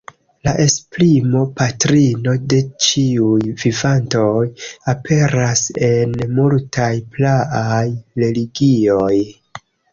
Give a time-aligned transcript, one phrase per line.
[0.47, 4.49] La esprimo "patrino de ĉiuj vivantoj"
[4.95, 7.87] aperas en multaj praaj
[8.27, 9.15] religioj.